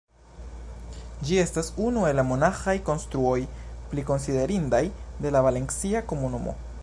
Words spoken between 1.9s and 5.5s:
el la monaĥaj konstruoj pli konsiderindaj de la